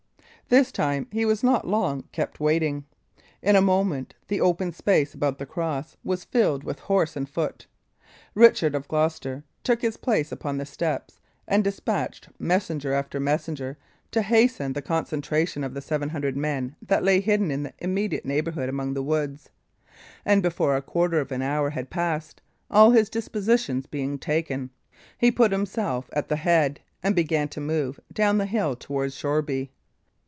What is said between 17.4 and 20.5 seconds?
in the immediate neighbourhood among the woods; and